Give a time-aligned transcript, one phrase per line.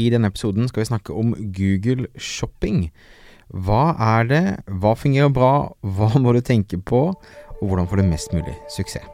[0.00, 2.88] I denne episoden skal vi snakke om Google Shopping.
[3.50, 4.44] Hva er det,
[4.80, 7.08] hva fungerer bra, hva må du tenke på,
[7.60, 9.08] og hvordan får du mest mulig suksess?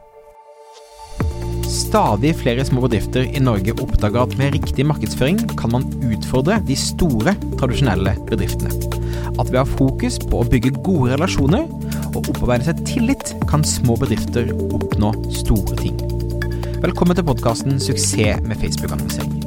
[1.67, 6.77] Stadig flere små bedrifter i Norge oppdager at med riktig markedsføring kan man utfordre de
[6.79, 8.71] store, tradisjonelle bedriftene.
[9.35, 11.67] At ved å ha fokus på å bygge gode relasjoner
[12.13, 15.11] og opparbeide seg tillit, kan små bedrifter oppnå
[15.41, 15.99] store ting.
[16.83, 19.46] Velkommen til podkasten 'Suksess med Facebook-annonsering'.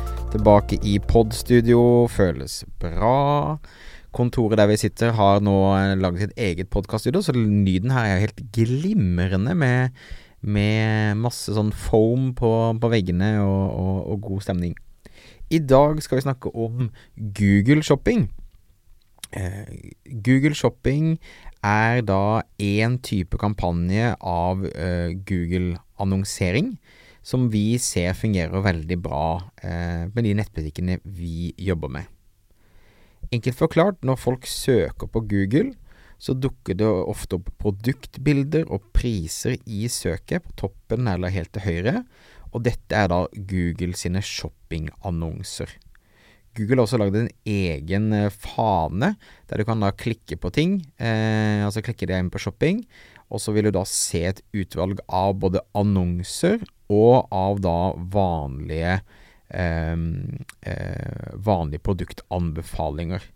[0.31, 2.07] Tilbake i podstudio.
[2.07, 3.57] Føles bra.
[4.15, 5.55] Kontoret der vi sitter har nå
[5.99, 9.97] laget sitt eget podkaststudio, så lyden her er helt glimrende med,
[10.39, 14.77] med masse sånn foam på, på veggene og, og, og, god stemning.
[15.51, 16.87] I dag skal vi snakke om
[17.35, 18.29] Google Shopping.
[19.35, 19.91] Eh,
[20.23, 21.17] Google Shopping
[21.59, 26.77] er da én type kampanje av eh, Google annonsering
[27.21, 29.25] som vi ser fungerer veldig bra
[29.61, 32.09] eh, med de nettbutikkene vi jobber med.
[33.31, 35.71] Enkelt forklart, når folk søker på Google,
[36.21, 41.65] så dukker det ofte opp produktbilder og priser i søket, på toppen eller helt til
[41.65, 42.01] høyre,
[42.51, 45.71] og dette er da Google sine shoppingannonser.
[46.57, 49.13] Google har også lagd en egen eh, fane,
[49.47, 52.83] der du kan da klikke på ting, eh, altså klikke deg inn på shopping,
[53.31, 56.59] og så vil du da se et utvalg av både annonser
[56.91, 57.77] og av da
[58.13, 58.97] vanlige
[59.49, 63.27] eh, eh, vanlige produktanbefalinger.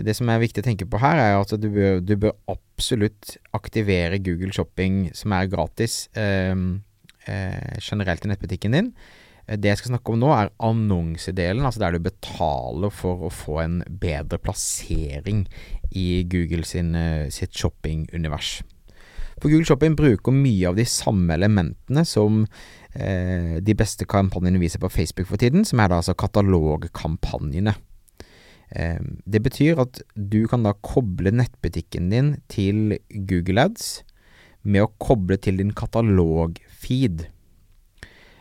[0.00, 3.34] Det som er viktig å tenke på her, er at du bør, du bør absolutt
[3.56, 6.54] aktivere Google Shopping, som er gratis, eh,
[7.26, 8.94] eh generelt i nettbutikken din.
[9.50, 13.58] Det jeg skal snakke om nå, er annonsedelen, altså der du betaler for å få
[13.64, 15.42] en bedre plassering
[15.90, 18.60] i Google sin, eh, sitt shoppingunivers.
[19.40, 22.42] For Google Shopping bruker mye av de samme elementene som
[22.92, 27.72] eh, de beste kampanjene viser på Facebook for tiden, som er da altså katalogkampanjene.
[28.76, 33.90] Eh, det betyr at du kan da koble nettbutikken din til Google Ads
[34.62, 37.24] med å koble til din katalogfeed.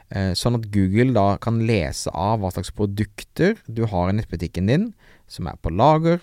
[0.10, 4.68] Eh, sånn at Google da kan lese av hva slags produkter du har i nettbutikken
[4.68, 4.90] din,
[5.32, 6.20] som er på lager.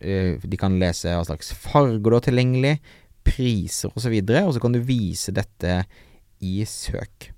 [0.00, 2.76] Eh, de kan lese hva slags farger du har tilgjengelig,
[3.26, 5.82] priser osv., og, så og så kan du vise dette
[6.42, 7.30] i søk.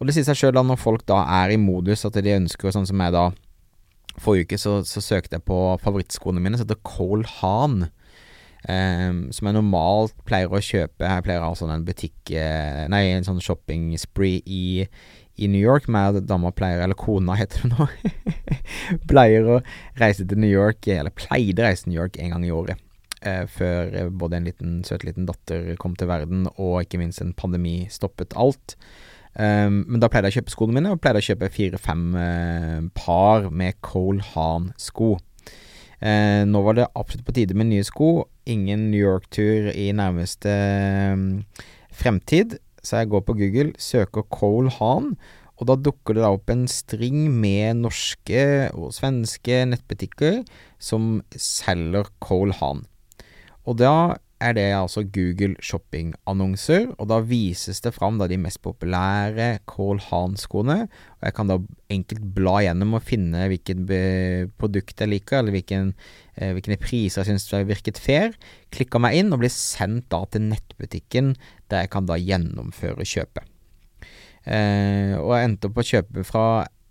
[0.00, 2.88] Og det sier seg sjøl når folk da er i modus at de ønsker, sånn
[2.88, 3.30] som jeg da
[4.20, 7.86] Forrige uke så, så søkte jeg på favorittskoene mine, som heter Cole Han.
[8.68, 11.06] Um, som jeg normalt pleier å kjøpe.
[11.06, 14.84] Jeg pleier å ha sånn en butikk eh, Nei, en sånn shopping spree i,
[15.40, 17.88] i New York med dama pleier, eller kona heter det nå,
[19.12, 19.62] pleier å
[20.02, 22.89] reise til New York, eller pleide å reise til New York en gang i året
[23.26, 27.22] eh, før eh, både en liten, søt liten datter kom til verden, og ikke minst
[27.24, 28.76] en pandemi stoppet alt.
[29.30, 32.78] Um, men da pleide jeg å kjøpe skoene mine, og pleide å kjøpe fire-fem uh,
[32.98, 35.14] par med Cole Han-sko.
[36.00, 38.24] Eh, nå var det absolutt på tide med nye sko.
[38.48, 42.56] Ingen New York-tur i nærmeste uh, fremtid.
[42.80, 45.12] Så jeg går på Google, søker Cole Han,
[45.60, 50.40] og da dukker det da opp en string med norske og svenske nettbutikker
[50.80, 52.86] som selger Cole Han.
[53.68, 59.60] Og da er det altså Google shopping-annonser, og da vises det fram de mest populære
[59.68, 60.86] Carl Hahn-skoene.
[61.18, 61.58] Og jeg kan da
[61.92, 63.84] enkelt bla gjennom og finne hvilket
[64.60, 65.92] produkt jeg liker, eller hvilken,
[66.36, 68.32] eh, hvilke priser jeg syns virket fair.
[68.72, 71.34] Klikker meg inn og blir sendt da til nettbutikken,
[71.68, 73.44] der jeg kan da gjennomføre kjøpet.
[74.48, 76.44] Eh, og jeg endte opp å kjøpe fra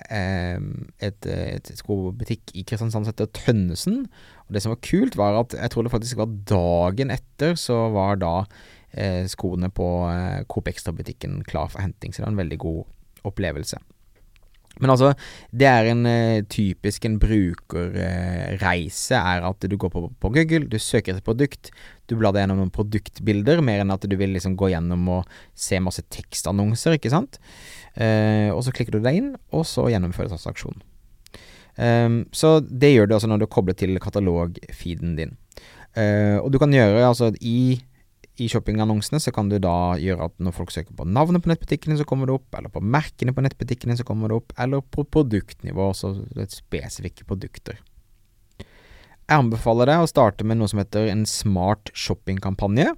[0.09, 4.05] et, et skobutikk i Kristiansand som heter Tønnesen.
[4.47, 7.77] Og det som var kult, var at jeg tror det faktisk var dagen etter så
[7.93, 8.33] var da
[8.91, 12.13] eh, skoene på eh, Coop Extra-butikken klar for henting.
[12.13, 13.81] Så det var en veldig god opplevelse.
[14.79, 15.13] Men altså,
[15.51, 20.67] det er en uh, typisk en brukerreise, uh, er at du går på, på, Google,
[20.71, 21.71] du søker et produkt,
[22.09, 25.39] du blar deg gjennom noen produktbilder, mer enn at du vil liksom gå gjennom og
[25.57, 27.41] se masse tekstannonser, ikke sant.
[27.99, 30.81] Uh, og så klikker du deg inn, og så gjennomfører transaksjonen.
[31.79, 35.37] Um, så det gjør du altså når du kobler til katalogfeeden din.
[35.95, 37.79] Uh, og du kan gjøre altså i
[38.39, 41.97] i shoppingannonsene så kan du da gjøre at når folk søker på navnet på nettbutikkene,
[41.99, 45.05] så kommer det opp, eller på merkene på nettbutikkene, så kommer det opp, eller på
[45.05, 47.81] produktnivå, så det er spesifikke produkter.
[49.29, 52.95] Jeg anbefaler deg å starte med noe som heter en smart shoppingkampanje.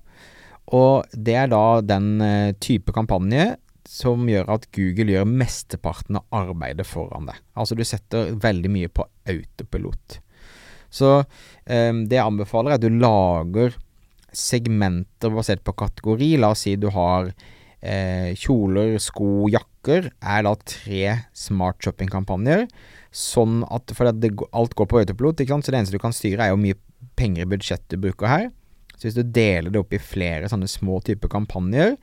[0.71, 3.57] Og det er da den eh, type kampanje
[3.89, 7.39] som gjør at Google gjør mesteparten av arbeidet foran deg.
[7.59, 9.03] Altså du setter veldig mye på
[9.33, 10.21] autopilot.
[10.91, 13.75] Så eh, det jeg anbefaler, er at du lager
[14.31, 16.35] segmenter basert på kategori.
[16.41, 17.31] La oss si du har
[17.81, 20.11] eh, kjoler, sko, jakker.
[20.21, 22.67] Er da tre smart shopping-kampanjer.
[23.11, 25.67] Sånn at For det, alt går på autopilot, ikke sant?
[25.67, 26.79] så det eneste du kan styre, er jo mye
[27.19, 28.49] penger i budsjett du bruker her.
[28.95, 31.95] Så hvis du deler det opp i flere sånne små typer kampanjer,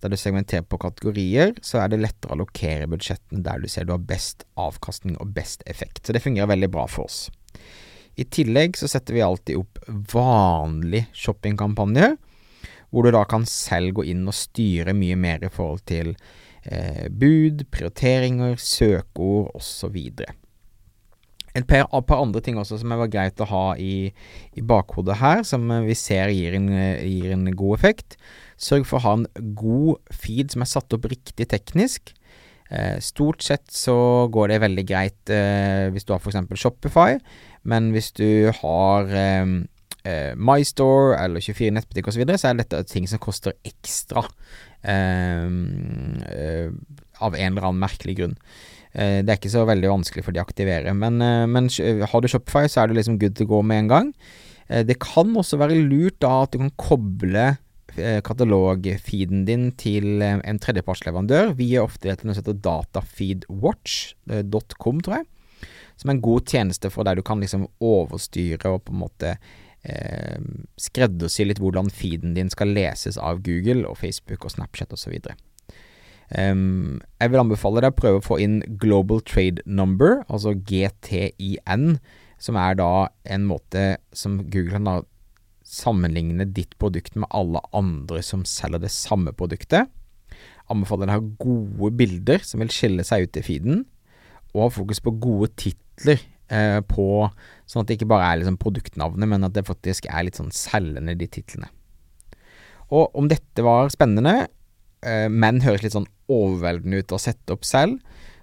[0.00, 3.86] der du segmenterer på kategorier, så er det lettere å allokere budsjettene der du ser
[3.86, 6.02] du har best avkastning og best effekt.
[6.02, 7.28] Så det fungerer veldig bra for oss.
[8.18, 12.14] I tillegg så setter vi alltid opp vanlig shoppingkampanje,
[12.90, 16.14] hvor du da kan selv gå inn og styre mye mer i forhold til
[16.64, 19.98] eh, bud, prioriteringer, søkeord osv.
[21.58, 24.10] Et par, par, andre ting også som er greit å ha i,
[24.54, 28.16] i bakhodet her, som vi ser gir en, gir en, god effekt.
[28.60, 32.14] Sørg for å ha en god feed som er satt opp riktig teknisk.
[32.70, 36.38] Eh, stort sett så går det veldig greit eh, hvis du har f.eks.
[36.54, 37.18] Shopify,
[37.66, 39.56] men hvis du har eh,
[40.04, 44.22] eh MyStore eller 24 nettbutikk osv., så, videre, så er dette ting som koster ekstra
[44.82, 45.48] eh,
[46.30, 46.68] eh,
[47.20, 48.36] av en eller annen merkelig grunn.
[48.92, 50.90] Eh, det er ikke så veldig vanskelig for de å aktivere.
[50.96, 53.88] Men, eh, men har du Shopify, så er du liksom good to go med en
[53.88, 54.14] gang.
[54.70, 57.58] Det kan også være lurt da at du kan koble
[58.22, 61.58] katalogfeeden din til en tredjepartsleverandør.
[61.58, 65.26] Vi gjør ofte det til noe som datafeedwatch.com, tror jeg.
[65.98, 69.42] Som er en god tjeneste for der du kan liksom overstyre og på en måte
[69.82, 70.40] eh,
[70.80, 75.16] skreddersy litt hvordan feeden din skal leses av Google og Facebook og Snapchat osv.
[76.30, 81.96] Um, jeg vil anbefale deg å prøve å få inn Global Trade Number, altså GTIN,
[82.40, 85.00] som er da en måte som Google kan da
[85.66, 89.90] sammenligne ditt produkt med alle andre som selger det samme produktet.
[90.70, 93.84] Anbefaler deg å ha gode bilder som vil skille seg ut i feeden,
[94.54, 97.30] og ha fokus på gode titler eh, på
[97.70, 100.50] Sånn at det ikke bare er liksom produktnavnet, men at det faktisk er litt sånn
[100.50, 101.68] selgende, de titlene.
[102.90, 104.48] Og om dette var spennende,
[105.06, 108.00] eh, men høres litt sånn overveldende ut å sette opp selv,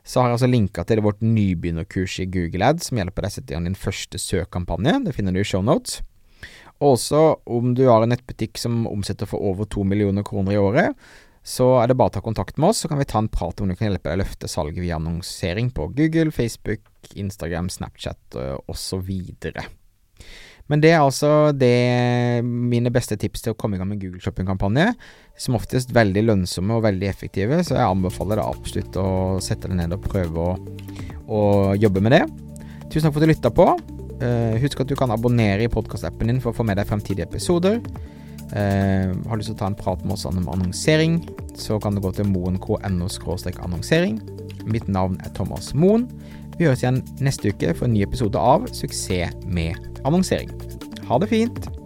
[0.07, 3.35] så har jeg altså linka til vårt nybegynnerkurs i Google Ads, som hjelper deg å
[3.35, 4.93] sette i gang din første søkkampanje.
[5.03, 5.99] Det finner du i shownotes.
[6.79, 7.21] Og også
[7.57, 10.95] om du har en nettbutikk som omsetter for over to millioner kroner i året,
[11.47, 13.61] så er det bare å ta kontakt med oss, så kan vi ta en prat
[13.63, 16.83] om du kan hjelpe deg å løfte salget via annonsering på Google, Facebook,
[17.15, 18.35] Instagram, Snapchat
[18.67, 19.11] osv.
[20.67, 24.19] Men det er altså det mine beste tips til å komme i gang med Google
[24.23, 24.89] Shopping-kampanje.
[25.39, 29.07] Som oftest veldig lønnsomme og veldig effektive, så jeg anbefaler deg absolutt å
[29.43, 30.57] sette deg ned og prøve å,
[31.31, 31.41] å
[31.79, 32.23] jobbe med det.
[32.91, 33.69] Tusen takk for at du lytta på.
[34.17, 37.29] Uh, husk at du kan abonnere i podkastappen din for å få med deg fremtidige
[37.29, 37.79] episoder.
[38.47, 41.19] Uh, har lyst til å ta en prat med oss om annonsering,
[41.57, 44.21] så kan du gå til moen.no annonsering.
[44.67, 46.07] Mitt navn er Thomas Moen.
[46.57, 50.53] Vi høres igjen neste uke for en ny episode av Suksess med annonsering.
[51.07, 51.76] Ha det fint!